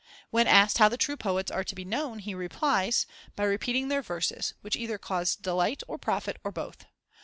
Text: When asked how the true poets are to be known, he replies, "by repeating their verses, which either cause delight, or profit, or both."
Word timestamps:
When 0.31 0.47
asked 0.47 0.79
how 0.79 0.89
the 0.89 0.97
true 0.97 1.15
poets 1.15 1.51
are 1.51 1.63
to 1.63 1.75
be 1.75 1.85
known, 1.85 2.17
he 2.17 2.33
replies, 2.33 3.05
"by 3.35 3.43
repeating 3.43 3.89
their 3.89 4.01
verses, 4.01 4.55
which 4.61 4.75
either 4.75 4.97
cause 4.97 5.35
delight, 5.35 5.83
or 5.87 5.99
profit, 5.99 6.37
or 6.43 6.51
both." 6.51 6.85